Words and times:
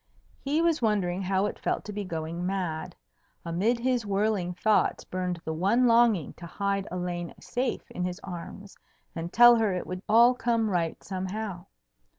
He 0.39 0.63
was 0.63 0.81
wondering 0.81 1.21
how 1.21 1.45
it 1.45 1.59
felt 1.59 1.85
to 1.85 1.93
be 1.93 2.03
going 2.03 2.43
mad. 2.43 2.95
Amid 3.45 3.77
his 3.77 4.03
whirling 4.03 4.55
thoughts 4.55 5.03
burned 5.03 5.39
the 5.45 5.53
one 5.53 5.85
longing 5.85 6.33
to 6.37 6.47
hide 6.47 6.87
Elaine 6.89 7.35
safe 7.39 7.83
in 7.91 8.03
his 8.03 8.19
arms 8.23 8.75
and 9.15 9.31
tell 9.31 9.57
her 9.57 9.73
it 9.75 9.85
would 9.85 10.01
all 10.09 10.33
come 10.33 10.71
right 10.71 11.03
somehow. 11.03 11.67